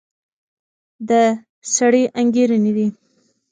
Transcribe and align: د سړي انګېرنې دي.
د 1.09 1.11
سړي 1.75 2.03
انګېرنې 2.19 2.71
دي. 2.77 2.87